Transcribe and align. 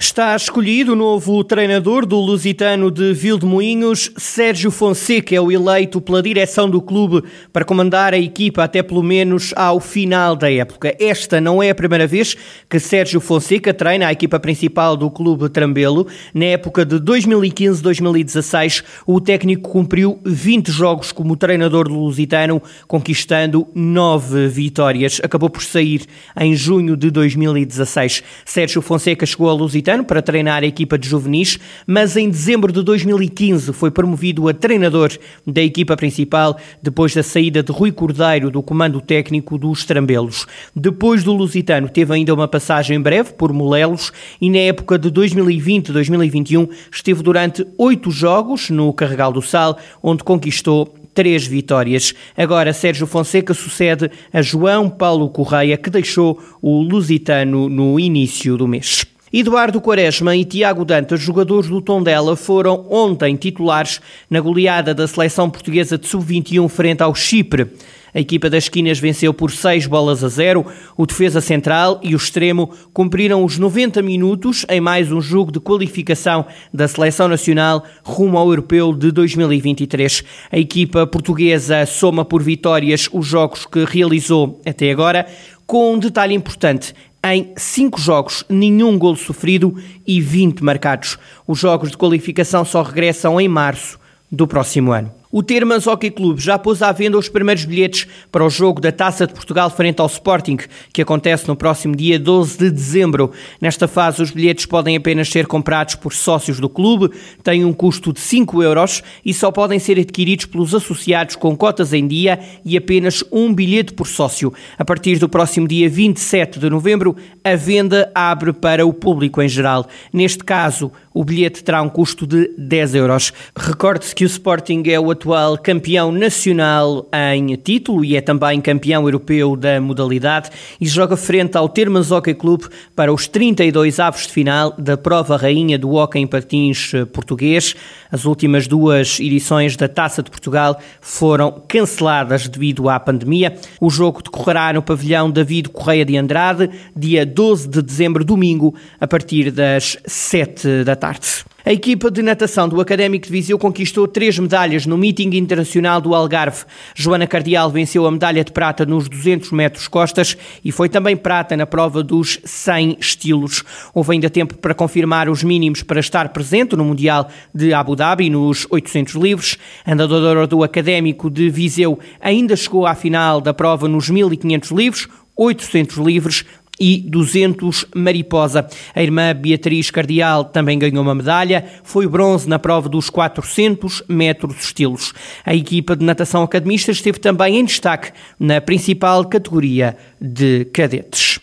Está 0.00 0.36
escolhido 0.36 0.92
o 0.92 0.96
novo 0.96 1.42
treinador 1.42 2.06
do 2.06 2.20
Lusitano 2.20 2.88
de 2.88 3.12
Vildemoinhos, 3.12 4.12
Sérgio 4.16 4.70
Fonseca, 4.70 5.34
é 5.34 5.40
o 5.40 5.50
eleito 5.50 6.00
pela 6.00 6.22
direção 6.22 6.70
do 6.70 6.80
clube 6.80 7.24
para 7.52 7.64
comandar 7.64 8.14
a 8.14 8.18
equipa 8.18 8.62
até 8.62 8.80
pelo 8.80 9.02
menos 9.02 9.52
ao 9.56 9.80
final 9.80 10.36
da 10.36 10.48
época. 10.52 10.94
Esta 11.00 11.40
não 11.40 11.60
é 11.60 11.70
a 11.70 11.74
primeira 11.74 12.06
vez 12.06 12.36
que 12.70 12.78
Sérgio 12.78 13.20
Fonseca 13.20 13.74
treina 13.74 14.06
a 14.06 14.12
equipa 14.12 14.38
principal 14.38 14.96
do 14.96 15.10
clube 15.10 15.48
Trambelo. 15.48 16.06
Na 16.32 16.44
época 16.44 16.84
de 16.84 17.00
2015-2016, 17.00 18.84
o 19.04 19.20
técnico 19.20 19.68
cumpriu 19.68 20.20
20 20.24 20.70
jogos 20.70 21.10
como 21.10 21.36
treinador 21.36 21.88
do 21.88 21.98
Lusitano, 21.98 22.62
conquistando 22.86 23.66
9 23.74 24.46
vitórias. 24.46 25.20
Acabou 25.24 25.50
por 25.50 25.64
sair 25.64 26.02
em 26.40 26.54
junho 26.54 26.96
de 26.96 27.10
2016. 27.10 28.22
Sérgio 28.44 28.80
Fonseca 28.80 29.26
chegou 29.26 29.48
ao 29.48 29.56
Lusitano 29.56 29.87
para 30.04 30.20
treinar 30.20 30.62
a 30.62 30.66
equipa 30.66 30.98
de 30.98 31.08
juvenis, 31.08 31.58
mas 31.86 32.16
em 32.16 32.28
dezembro 32.28 32.70
de 32.70 32.82
2015 32.82 33.72
foi 33.72 33.90
promovido 33.90 34.46
a 34.46 34.52
treinador 34.52 35.10
da 35.46 35.62
equipa 35.62 35.96
principal 35.96 36.58
depois 36.82 37.14
da 37.14 37.22
saída 37.22 37.62
de 37.62 37.72
Rui 37.72 37.90
Cordeiro 37.90 38.50
do 38.50 38.62
comando 38.62 39.00
técnico 39.00 39.56
dos 39.56 39.86
Trambelos. 39.86 40.46
Depois 40.76 41.24
do 41.24 41.32
Lusitano 41.32 41.88
teve 41.88 42.12
ainda 42.12 42.34
uma 42.34 42.46
passagem 42.46 43.00
breve 43.00 43.32
por 43.32 43.50
Molelos 43.52 44.12
e 44.38 44.50
na 44.50 44.58
época 44.58 44.98
de 44.98 45.10
2020-2021 45.10 46.68
esteve 46.92 47.22
durante 47.22 47.66
oito 47.78 48.10
jogos 48.10 48.68
no 48.68 48.92
Carregal 48.92 49.32
do 49.32 49.40
Sal, 49.40 49.78
onde 50.02 50.22
conquistou 50.22 50.94
três 51.14 51.46
vitórias. 51.46 52.14
Agora 52.36 52.72
Sérgio 52.72 53.06
Fonseca 53.06 53.54
sucede 53.54 54.10
a 54.32 54.42
João 54.42 54.88
Paulo 54.88 55.28
Correia, 55.30 55.76
que 55.76 55.90
deixou 55.90 56.38
o 56.60 56.82
Lusitano 56.82 57.68
no 57.68 57.98
início 57.98 58.56
do 58.56 58.68
mês. 58.68 59.04
Eduardo 59.32 59.80
Quaresma 59.80 60.34
e 60.34 60.44
Tiago 60.44 60.86
Dantas, 60.86 61.20
jogadores 61.20 61.68
do 61.68 61.82
Tondela, 61.82 62.34
foram 62.34 62.86
ontem 62.88 63.36
titulares 63.36 64.00
na 64.30 64.40
goleada 64.40 64.94
da 64.94 65.06
seleção 65.06 65.50
portuguesa 65.50 65.98
de 65.98 66.06
sub-21 66.06 66.66
frente 66.68 67.02
ao 67.02 67.14
Chipre. 67.14 67.70
A 68.14 68.20
equipa 68.20 68.48
das 68.48 68.64
esquinas 68.64 68.98
venceu 68.98 69.34
por 69.34 69.50
6 69.50 69.86
bolas 69.86 70.24
a 70.24 70.28
0. 70.28 70.64
O 70.96 71.06
defesa 71.06 71.40
central 71.42 72.00
e 72.02 72.14
o 72.14 72.16
extremo 72.16 72.70
cumpriram 72.92 73.44
os 73.44 73.58
90 73.58 74.00
minutos 74.00 74.64
em 74.68 74.80
mais 74.80 75.12
um 75.12 75.20
jogo 75.20 75.52
de 75.52 75.60
qualificação 75.60 76.46
da 76.72 76.88
seleção 76.88 77.28
nacional 77.28 77.84
rumo 78.02 78.38
ao 78.38 78.48
europeu 78.48 78.94
de 78.94 79.12
2023. 79.12 80.24
A 80.50 80.58
equipa 80.58 81.06
portuguesa 81.06 81.84
soma 81.84 82.24
por 82.24 82.42
vitórias 82.42 83.10
os 83.12 83.26
jogos 83.26 83.66
que 83.66 83.84
realizou 83.84 84.60
até 84.64 84.90
agora, 84.90 85.26
com 85.68 85.92
um 85.92 85.98
detalhe 85.98 86.34
importante 86.34 86.94
em 87.22 87.52
5 87.54 88.00
jogos, 88.00 88.42
nenhum 88.48 88.98
golo 88.98 89.16
sofrido 89.16 89.76
e 90.06 90.18
20 90.18 90.64
marcados. 90.64 91.18
Os 91.46 91.58
jogos 91.58 91.90
de 91.90 91.96
qualificação 91.96 92.64
só 92.64 92.80
regressam 92.80 93.38
em 93.38 93.48
março 93.48 94.00
do 94.32 94.46
próximo 94.46 94.92
ano. 94.92 95.12
O 95.30 95.42
Termas 95.42 95.86
Hockey 95.86 96.10
Clube 96.10 96.40
já 96.40 96.58
pôs 96.58 96.80
à 96.80 96.90
venda 96.90 97.18
os 97.18 97.28
primeiros 97.28 97.66
bilhetes 97.66 98.06
para 98.32 98.46
o 98.46 98.48
jogo 98.48 98.80
da 98.80 98.90
Taça 98.90 99.26
de 99.26 99.34
Portugal 99.34 99.68
frente 99.68 100.00
ao 100.00 100.06
Sporting, 100.06 100.56
que 100.90 101.02
acontece 101.02 101.46
no 101.46 101.54
próximo 101.54 101.94
dia 101.94 102.18
12 102.18 102.56
de 102.56 102.70
dezembro. 102.70 103.30
Nesta 103.60 103.86
fase, 103.86 104.22
os 104.22 104.30
bilhetes 104.30 104.64
podem 104.64 104.96
apenas 104.96 105.28
ser 105.28 105.46
comprados 105.46 105.96
por 105.96 106.14
sócios 106.14 106.58
do 106.58 106.68
clube, 106.70 107.10
têm 107.42 107.62
um 107.62 107.74
custo 107.74 108.10
de 108.10 108.20
5 108.20 108.62
euros 108.62 109.02
e 109.22 109.34
só 109.34 109.52
podem 109.52 109.78
ser 109.78 110.00
adquiridos 110.00 110.46
pelos 110.46 110.74
associados 110.74 111.36
com 111.36 111.54
cotas 111.54 111.92
em 111.92 112.08
dia 112.08 112.40
e 112.64 112.74
apenas 112.74 113.22
um 113.30 113.52
bilhete 113.52 113.92
por 113.92 114.06
sócio. 114.06 114.50
A 114.78 114.84
partir 114.84 115.18
do 115.18 115.28
próximo 115.28 115.68
dia 115.68 115.90
27 115.90 116.58
de 116.58 116.70
novembro, 116.70 117.14
a 117.44 117.54
venda 117.54 118.10
abre 118.14 118.54
para 118.54 118.86
o 118.86 118.94
público 118.94 119.42
em 119.42 119.48
geral. 119.48 119.86
Neste 120.10 120.42
caso, 120.42 120.90
o 121.12 121.22
bilhete 121.22 121.62
terá 121.62 121.82
um 121.82 121.88
custo 121.88 122.26
de 122.26 122.48
10 122.56 122.94
euros. 122.94 123.32
Recorde-se 123.54 124.14
que 124.14 124.24
o 124.24 124.26
Sporting 124.26 124.84
é 124.86 124.98
o 124.98 125.10
atual 125.18 125.58
campeão 125.58 126.12
nacional 126.12 127.08
em 127.12 127.56
título 127.56 128.04
e 128.04 128.14
é 128.14 128.20
também 128.20 128.60
campeão 128.60 129.02
europeu 129.02 129.56
da 129.56 129.80
modalidade 129.80 130.48
e 130.80 130.86
joga 130.86 131.16
frente 131.16 131.58
ao 131.58 131.68
Termas 131.68 132.12
Hockey 132.12 132.34
Clube 132.34 132.68
para 132.94 133.12
os 133.12 133.26
32 133.26 133.98
avos 133.98 134.28
de 134.28 134.32
final 134.32 134.72
da 134.78 134.96
prova 134.96 135.36
rainha 135.36 135.76
do 135.76 135.90
hockey 135.90 136.20
em 136.20 136.26
patins 136.26 136.92
português. 137.12 137.74
As 138.12 138.24
últimas 138.24 138.68
duas 138.68 139.18
edições 139.18 139.76
da 139.76 139.88
Taça 139.88 140.22
de 140.22 140.30
Portugal 140.30 140.78
foram 141.00 141.64
canceladas 141.66 142.46
devido 142.46 142.88
à 142.88 143.00
pandemia. 143.00 143.56
O 143.80 143.90
jogo 143.90 144.22
decorrerá 144.22 144.72
no 144.72 144.82
pavilhão 144.82 145.28
David 145.28 145.70
Correia 145.70 146.04
de 146.04 146.16
Andrade, 146.16 146.70
dia 146.96 147.26
12 147.26 147.68
de 147.68 147.82
dezembro, 147.82 148.24
domingo, 148.24 148.72
a 149.00 149.06
partir 149.08 149.50
das 149.50 149.98
7 150.06 150.84
da 150.84 150.94
tarde. 150.94 151.44
A 151.64 151.72
equipa 151.72 152.08
de 152.08 152.22
natação 152.22 152.68
do 152.68 152.80
Académico 152.80 153.26
de 153.26 153.32
Viseu 153.32 153.58
conquistou 153.58 154.06
três 154.06 154.38
medalhas 154.38 154.86
no 154.86 154.96
Meeting 154.96 155.36
Internacional 155.36 156.00
do 156.00 156.14
Algarve. 156.14 156.64
Joana 156.94 157.26
Cardial 157.26 157.68
venceu 157.68 158.06
a 158.06 158.10
medalha 158.12 158.44
de 158.44 158.52
prata 158.52 158.86
nos 158.86 159.08
200 159.08 159.50
metros 159.50 159.88
costas 159.88 160.36
e 160.64 160.70
foi 160.70 160.88
também 160.88 161.16
prata 161.16 161.56
na 161.56 161.66
prova 161.66 162.00
dos 162.00 162.38
100 162.44 162.98
estilos. 163.00 163.64
Houve 163.92 164.12
ainda 164.12 164.30
tempo 164.30 164.56
para 164.56 164.72
confirmar 164.72 165.28
os 165.28 165.42
mínimos 165.42 165.82
para 165.82 165.98
estar 165.98 166.28
presente 166.28 166.76
no 166.76 166.84
Mundial 166.84 167.28
de 167.52 167.74
Abu 167.74 167.96
Dhabi 167.96 168.30
nos 168.30 168.64
800 168.70 169.14
livres. 169.14 169.58
A 169.84 169.96
nadadora 169.96 170.46
do 170.46 170.62
Académico 170.62 171.28
de 171.28 171.50
Viseu 171.50 171.98
ainda 172.20 172.54
chegou 172.54 172.86
à 172.86 172.94
final 172.94 173.40
da 173.40 173.52
prova 173.52 173.88
nos 173.88 174.08
1500 174.08 174.70
livros, 174.70 175.08
800 175.36 175.96
livres, 175.98 176.44
e 176.78 176.98
200 176.98 177.86
mariposa. 177.94 178.66
A 178.94 179.02
irmã 179.02 179.34
Beatriz 179.34 179.90
Cardial 179.90 180.44
também 180.44 180.78
ganhou 180.78 181.02
uma 181.02 181.14
medalha, 181.14 181.64
foi 181.82 182.06
bronze 182.06 182.48
na 182.48 182.58
prova 182.58 182.88
dos 182.88 183.10
400 183.10 184.04
metros 184.08 184.64
estilos. 184.64 185.12
A 185.44 185.54
equipa 185.54 185.96
de 185.96 186.04
natação 186.04 186.42
academista 186.42 186.90
esteve 186.90 187.18
também 187.18 187.58
em 187.58 187.64
destaque 187.64 188.12
na 188.38 188.60
principal 188.60 189.24
categoria 189.24 189.96
de 190.20 190.64
cadetes. 190.66 191.40